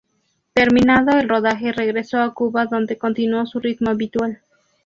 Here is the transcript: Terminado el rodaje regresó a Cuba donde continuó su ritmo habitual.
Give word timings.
Terminado 0.55 1.19
el 1.19 1.29
rodaje 1.29 1.71
regresó 1.73 2.21
a 2.23 2.33
Cuba 2.33 2.65
donde 2.65 2.97
continuó 2.97 3.45
su 3.45 3.59
ritmo 3.59 3.91
habitual. 3.91 4.41